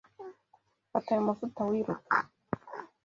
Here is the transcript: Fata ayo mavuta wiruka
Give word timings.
Fata 0.91 1.09
ayo 1.13 1.21
mavuta 1.27 1.59
wiruka 1.69 2.17